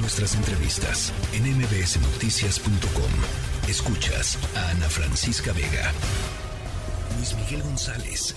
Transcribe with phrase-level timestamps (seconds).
[0.00, 3.10] Nuestras entrevistas en mbsnoticias.com.
[3.68, 5.90] Escuchas a Ana Francisca Vega.
[7.16, 8.36] Luis Miguel González.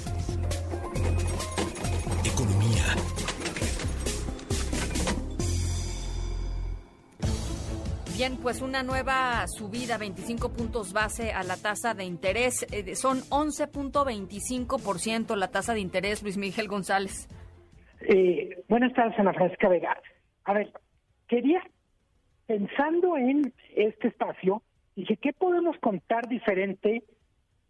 [2.26, 2.84] Economía.
[8.18, 12.66] Bien, pues una nueva subida, 25 puntos base a la tasa de interés.
[12.72, 17.30] Eh, son 11.25% la tasa de interés, Luis Miguel González.
[18.02, 19.96] Eh, buenas tardes, Ana Francisca Vega.
[20.46, 20.72] A ver,
[21.32, 21.64] quería,
[22.46, 24.62] pensando en este espacio,
[24.98, 27.04] dije, ¿qué podemos contar diferente?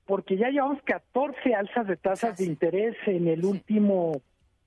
[0.07, 4.19] Porque ya llevamos 14 alzas de tasas de interés en el último,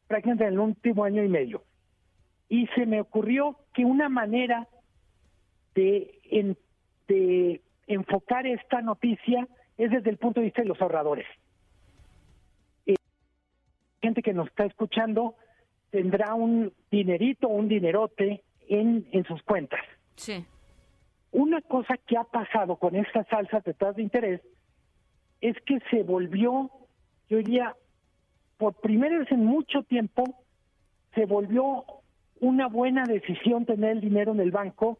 [0.06, 1.64] prácticamente en el último año y medio.
[2.48, 4.68] Y se me ocurrió que una manera
[5.74, 6.56] de,
[7.08, 11.26] de enfocar esta noticia es desde el punto de vista de los ahorradores.
[12.86, 12.94] Eh,
[14.00, 15.34] gente que nos está escuchando
[15.90, 19.80] tendrá un dinerito, un dinerote en, en sus cuentas.
[20.16, 20.44] Sí.
[21.32, 24.40] Una cosa que ha pasado con estas alzas de tasas de interés
[25.40, 26.70] es que se volvió,
[27.28, 27.74] yo diría,
[28.56, 30.24] por primera vez en mucho tiempo,
[31.14, 31.84] se volvió
[32.40, 34.98] una buena decisión tener el dinero en el banco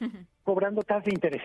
[0.44, 1.42] cobrando tasas de interés.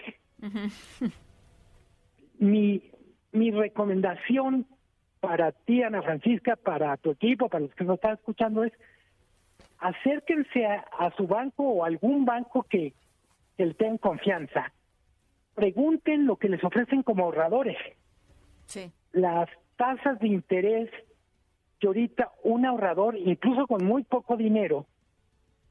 [2.40, 2.84] mi,
[3.32, 4.66] mi recomendación
[5.20, 8.74] para ti, Ana Francisca, para tu equipo, para los que nos están escuchando, es
[9.84, 12.94] acérquense a, su banco o algún banco que,
[13.58, 14.72] que le tengan confianza.
[15.56, 17.78] Pregunten lo que les ofrecen como ahorradores.
[18.66, 18.92] Sí.
[19.12, 20.90] Las tasas de interés
[21.80, 24.86] que ahorita un ahorrador, incluso con muy poco dinero,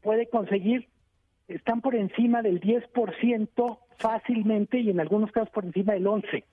[0.02, 0.88] puede conseguir,
[1.48, 6.44] están por encima del 10% fácilmente y en algunos casos por encima del 11%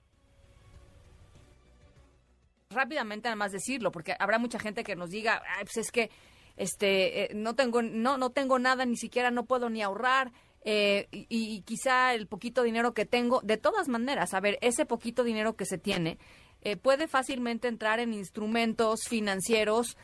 [2.71, 6.11] rápidamente además decirlo, porque habrá mucha gente que nos diga, pues es que
[6.59, 10.31] este eh, no tengo no no tengo nada, ni siquiera no puedo ni ahorrar.
[10.65, 15.23] Eh, y, quizá el poquito dinero que tengo, de todas maneras, a ver, ese poquito
[15.23, 16.17] dinero que se tiene
[16.61, 19.97] eh, puede fácilmente entrar en instrumentos financieros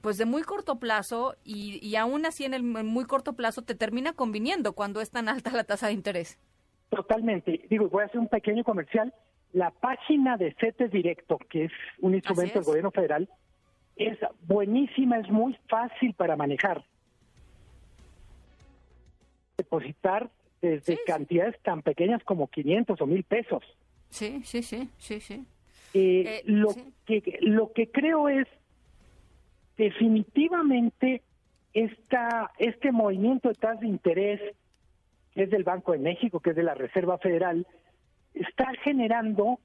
[0.00, 3.74] pues de muy corto plazo y, y aún así en el muy corto plazo te
[3.74, 6.38] termina conviniendo cuando es tan alta la tasa de interés.
[6.88, 7.66] Totalmente.
[7.68, 9.12] Digo, voy a hacer un pequeño comercial
[9.52, 13.28] la página de CETES Directo, que es un instrumento del gobierno federal,
[13.96, 16.84] es buenísima, es muy fácil para manejar.
[19.56, 20.30] Depositar
[20.60, 23.62] desde cantidades tan pequeñas como 500 o 1000 pesos.
[24.08, 25.44] Sí, sí, sí, sí, sí.
[25.94, 26.68] Eh, eh, lo,
[27.06, 28.46] Que, lo que creo es
[29.76, 31.22] definitivamente
[31.72, 34.40] esta, este movimiento de tasas de interés,
[35.34, 37.66] que es del Banco de México, que es de la Reserva Federal,
[38.34, 39.58] está generando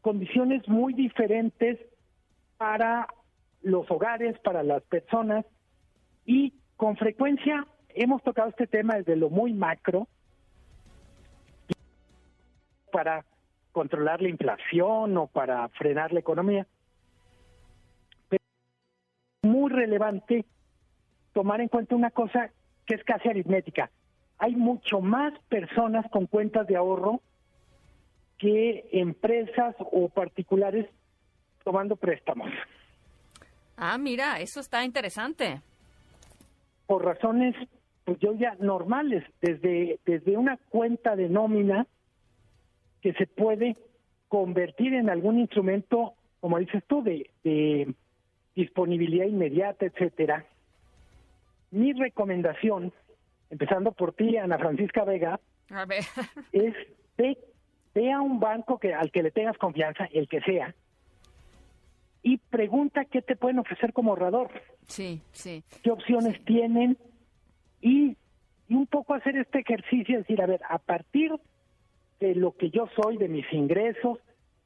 [0.00, 1.78] condiciones muy diferentes
[2.56, 3.06] para
[3.62, 5.44] los hogares, para las personas
[6.24, 10.08] y con frecuencia hemos tocado este tema desde lo muy macro
[12.90, 13.24] para
[13.72, 16.66] controlar la inflación o para frenar la economía.
[18.28, 18.42] Pero
[19.42, 20.44] es muy relevante
[21.32, 22.50] tomar en cuenta una cosa
[22.86, 23.90] que es casi aritmética.
[24.38, 27.20] Hay mucho más personas con cuentas de ahorro
[28.38, 30.86] que empresas o particulares
[31.64, 32.50] tomando préstamos.
[33.76, 35.60] Ah, mira, eso está interesante.
[36.86, 37.54] Por razones,
[38.04, 41.86] pues yo ya normales, desde, desde una cuenta de nómina
[43.00, 43.76] que se puede
[44.28, 47.94] convertir en algún instrumento, como dices tú, de, de
[48.54, 50.46] disponibilidad inmediata, etcétera.
[51.70, 52.92] Mi recomendación,
[53.50, 55.40] empezando por ti, Ana Francisca Vega,
[56.52, 56.74] es
[57.16, 57.38] de
[57.94, 60.74] ve a un banco que al que le tengas confianza, el que sea,
[62.22, 64.50] y pregunta qué te pueden ofrecer como ahorrador.
[64.86, 65.64] Sí, sí.
[65.82, 66.96] ¿Qué opciones tienen?
[67.80, 68.16] Y,
[68.68, 71.32] y, un poco hacer este ejercicio, decir, a ver, a partir
[72.20, 74.18] de lo que yo soy, de mis ingresos,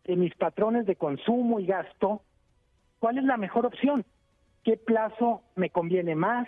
[0.05, 2.22] de mis patrones de consumo y gasto,
[2.99, 4.05] ¿cuál es la mejor opción?
[4.62, 6.47] ¿Qué plazo me conviene más?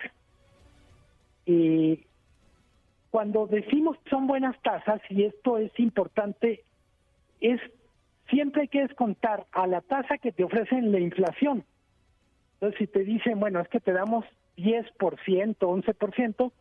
[1.46, 2.04] Y
[3.10, 6.64] cuando decimos que son buenas tasas, y esto es importante
[7.40, 7.60] es
[8.30, 11.64] siempre hay que descontar a la tasa que te ofrecen la inflación.
[12.54, 14.24] Entonces, si te dicen, bueno, es que te damos
[14.56, 16.52] 10%, 11%,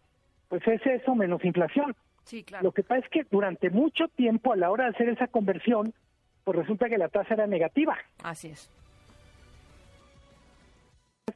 [0.50, 1.96] pues es eso menos inflación.
[2.24, 2.66] Sí, claro.
[2.66, 5.94] Lo que pasa es que durante mucho tiempo, a la hora de hacer esa conversión,
[6.44, 7.98] pues resulta que la tasa era negativa.
[8.24, 8.70] Así es.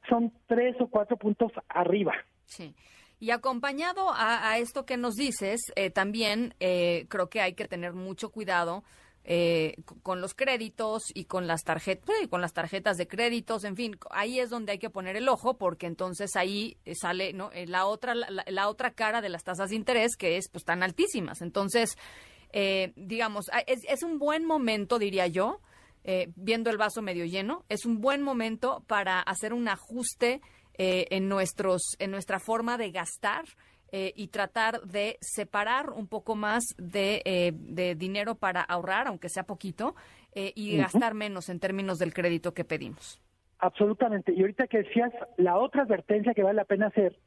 [0.08, 2.14] Son tres o cuatro puntos arriba.
[2.46, 2.76] Sí.
[3.20, 7.94] Y acompañado a, esto que nos dices, eh, también eh, creo que hay que tener
[7.94, 8.84] mucho cuidado
[9.24, 13.96] eh, con los créditos y con las tarjetas con las tarjetas de créditos en fin
[14.10, 17.86] ahí es donde hay que poner el ojo porque entonces ahí sale no eh, la
[17.86, 21.44] otra la, otra cara de las tasas de interés que es pues tan altísimas.
[21.44, 22.00] Entonces
[22.52, 25.60] eh, digamos es, es, un buen momento diría yo
[26.36, 30.42] viendo el vaso medio lleno es un buen momento para hacer un ajuste
[30.80, 33.46] en nuestros en nuestra forma de gastar
[33.94, 39.28] eh, y tratar de separar un poco más de, eh, de dinero para ahorrar, aunque
[39.28, 39.96] sea poquito,
[40.34, 43.22] eh, y gastar menos en términos del crédito que pedimos.
[43.60, 44.34] Absolutamente.
[44.34, 47.20] Y ahorita que decías, la otra advertencia que vale la pena hacer,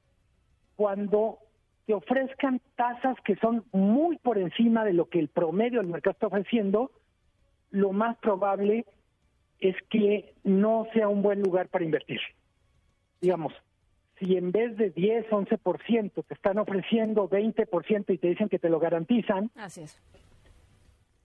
[0.75, 1.39] cuando
[1.87, 6.13] te ofrezcan tasas que son muy por encima de lo que el promedio del mercado
[6.13, 6.91] está ofreciendo,
[7.71, 8.87] lo más probable
[9.61, 12.21] es que no sea un buen lugar para invertir.
[13.21, 13.53] Digamos,
[14.19, 18.69] si en vez de 10, 11% te están ofreciendo 20% y te dicen que te
[18.69, 20.01] lo garantizan, Así es.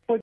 [0.05, 0.21] pues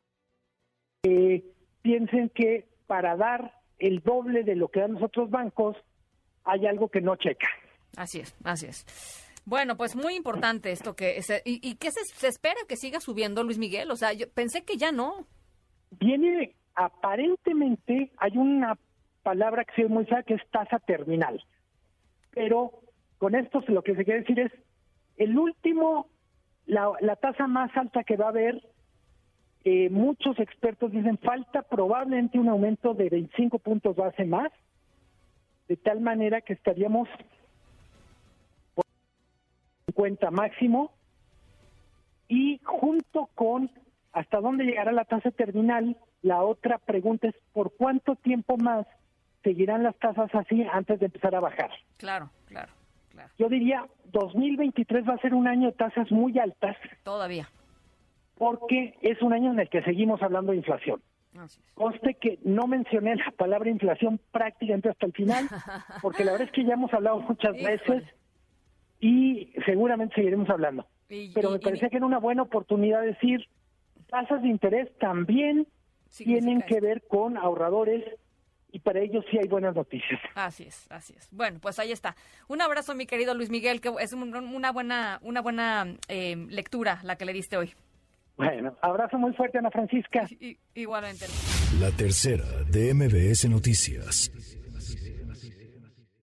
[1.05, 1.45] eh,
[1.83, 5.77] piensen que para dar el doble de lo que dan los otros bancos,
[6.45, 7.49] hay algo que no checa.
[7.97, 8.85] Así es, así es.
[9.45, 11.21] Bueno, pues muy importante esto que...
[11.45, 13.91] ¿Y, y qué se, se, espera que siga subiendo, Luis Miguel?
[13.93, 15.25] O sea, yo pensé que ya no.
[16.01, 18.77] Viene, aparentemente, hay una
[19.23, 21.45] palabra que se muy que es tasa terminal
[22.37, 22.71] pero
[23.17, 24.53] con esto lo que se quiere decir es
[25.17, 26.07] el último,
[26.67, 28.63] la, tasa más alta que va a haber,
[29.65, 34.53] eh, muchos expertos dicen falta probablemente un aumento de 25 puntos base más,
[35.67, 37.09] de tal manera que estaríamos
[38.75, 38.85] por
[39.87, 40.93] 50 máximo
[42.29, 43.71] y junto con
[44.13, 48.87] hasta dónde llegará la tasa terminal, la otra pregunta es por cuánto tiempo más
[49.47, 51.71] seguirán las tasas así antes de empezar a bajar.
[51.99, 52.73] Claro, claro,
[53.11, 53.31] claro.
[53.39, 56.77] Yo diría, 2023 va a ser un año de tasas muy altas.
[57.05, 57.49] Todavía.
[58.37, 61.01] Porque es un año en el que seguimos hablando de inflación.
[61.75, 65.47] Conste que no mencioné la palabra inflación prácticamente hasta el final,
[66.03, 68.03] porque la verdad es que ya hemos hablado muchas veces
[68.99, 70.89] y seguramente seguiremos hablando.
[71.07, 73.47] Pero me parecía que era una buena oportunidad de decir,
[74.09, 75.69] tasas de interés también
[76.17, 78.03] tienen que ver con ahorradores
[78.77, 80.21] y para ellos sí hay buenas noticias.
[80.35, 81.29] Así es, así es.
[81.31, 82.15] Bueno, pues ahí está.
[82.47, 87.17] Un abrazo, mi querido Luis Miguel, que es una buena, una buena eh, lectura la
[87.17, 87.73] que le diste hoy.
[88.37, 90.29] Bueno, abrazo muy fuerte, Ana Francisca.
[90.75, 91.25] igualmente.
[91.81, 94.31] La tercera de MBS Noticias.